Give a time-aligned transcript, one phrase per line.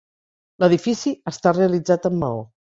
[0.63, 2.45] L'edifici està realitzat en maó.